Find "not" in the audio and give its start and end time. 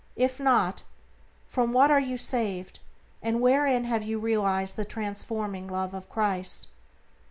0.39-0.81